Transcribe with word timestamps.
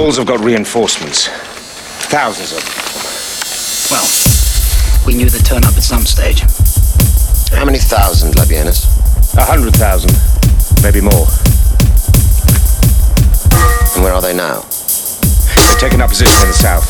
walls 0.00 0.16
have 0.16 0.26
got 0.26 0.40
reinforcements. 0.40 1.28
Thousands 2.08 2.52
of 2.52 2.64
them. 2.64 2.72
Well, 3.92 4.06
we 5.06 5.14
knew 5.14 5.28
they'd 5.28 5.44
turn 5.44 5.62
up 5.64 5.76
at 5.76 5.82
some 5.82 6.06
stage. 6.06 6.40
How 7.52 7.66
many 7.66 7.78
thousand, 7.78 8.34
Labienus? 8.34 8.88
A 9.36 9.44
hundred 9.44 9.74
thousand. 9.76 10.16
Maybe 10.82 11.02
more. 11.02 11.28
And 13.94 14.02
where 14.02 14.14
are 14.14 14.22
they 14.22 14.32
now? 14.32 14.64
They're 15.68 15.80
taking 15.90 16.00
up 16.00 16.08
position 16.08 16.40
in 16.40 16.48
the 16.48 16.54
south. 16.56 16.88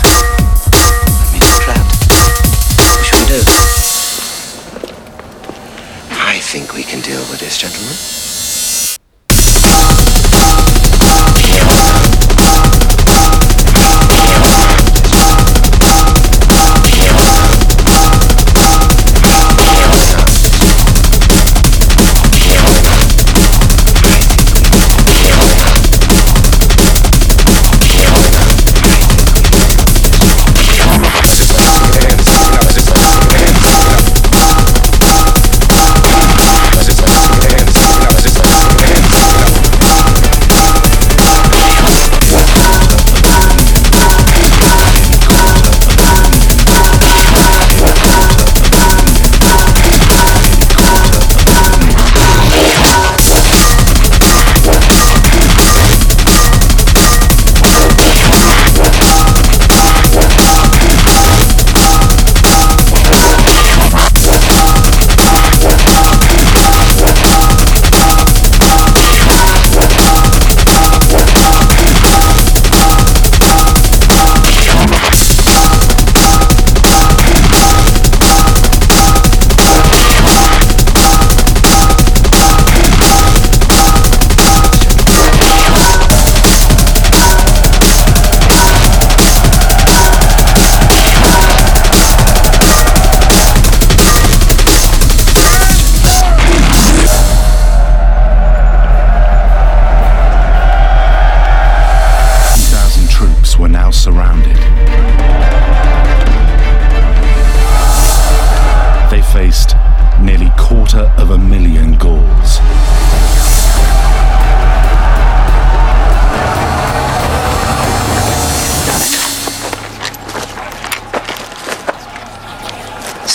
That 0.71 1.31
means 1.35 1.51
we're 1.51 1.67
trapped. 1.67 1.91
What 2.79 3.03
should 3.03 3.19
we 3.19 3.27
do? 3.27 3.43
I 6.15 6.39
think 6.39 6.75
we 6.75 6.85
can 6.85 7.01
deal 7.01 7.21
with 7.27 7.41
this, 7.41 7.59
gentlemen. 7.59 8.20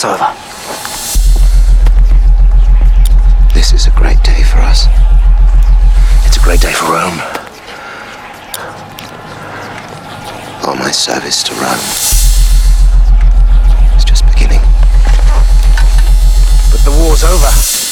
Over. 0.04 0.36
This 3.54 3.72
is 3.74 3.88
a 3.88 3.92
great 3.92 4.22
day 4.24 4.44
for 4.44 4.58
us. 4.58 4.88
It's 6.28 6.38
a 6.38 6.42
great 6.42 6.60
day 6.60 6.74
for 6.74 6.92
Rome. 6.92 7.20
All 10.68 10.76
my 10.76 10.92
service 10.92 11.42
to 11.44 11.54
Rome 11.56 11.80
is 13.96 14.04
just 14.04 14.26
beginning. 14.28 14.62
But 16.72 16.82
the 16.84 16.92
war's 16.92 17.24
over. 17.24 17.85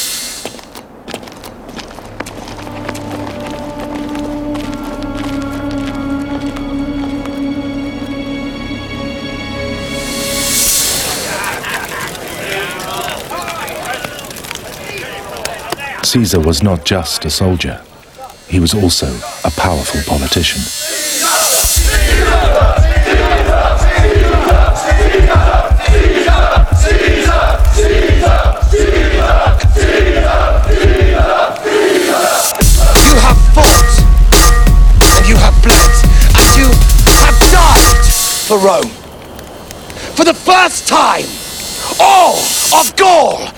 Caesar 16.04 16.38
was 16.38 16.62
not 16.62 16.84
just 16.84 17.24
a 17.24 17.30
soldier, 17.30 17.80
he 18.46 18.60
was 18.60 18.74
also 18.74 19.06
a 19.42 19.50
powerful 19.50 20.00
politician. 20.06 20.60
You 33.00 33.14
have 33.24 33.40
fought, 33.54 33.92
and 35.02 35.26
you 35.26 35.36
have 35.36 35.56
bled, 35.62 35.90
and 36.36 36.56
you 36.56 36.68
have 37.24 37.38
died 37.50 38.04
for 38.46 38.58
Rome. 38.58 38.92
For 40.14 40.24
the 40.24 40.34
first 40.34 40.86
time, 40.86 41.26
all 41.98 42.38
of 42.78 42.94
Gaul. 42.94 43.48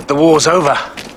But 0.00 0.08
the 0.08 0.14
war's 0.14 0.46
over. 0.46 1.09